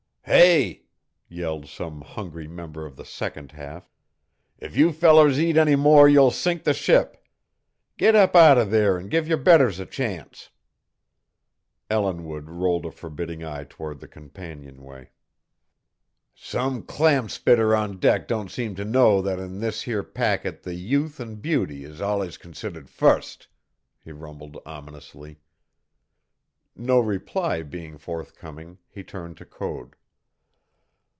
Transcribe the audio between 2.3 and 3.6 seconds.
member of the second